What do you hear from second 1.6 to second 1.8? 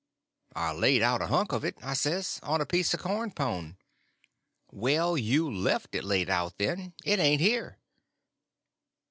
it,"